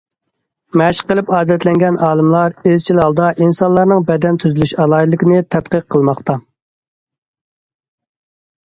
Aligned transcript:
مەشىق 0.81 1.09
قىلىپ 1.11 1.27
ئادەتلەنگەن 1.39 1.99
ئالىملار 2.07 2.57
ئىزچىل 2.71 3.03
ھالدا 3.03 3.27
ئىنسانلارنىڭ 3.45 4.03
بەدەن 4.09 4.41
تۈزۈلۈش 4.45 4.75
ئالاھىدىلىكىنى 4.81 5.47
تەتقىق 5.57 5.87
قىلماقتا. 5.97 6.41